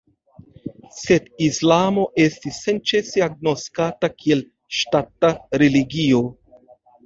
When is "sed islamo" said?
0.99-2.07